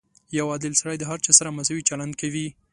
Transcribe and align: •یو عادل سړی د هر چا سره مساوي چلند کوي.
•یو 0.37 0.45
عادل 0.51 0.73
سړی 0.81 0.97
د 0.99 1.03
هر 1.09 1.19
چا 1.25 1.31
سره 1.39 1.53
مساوي 1.57 1.83
چلند 1.89 2.13
کوي. 2.21 2.47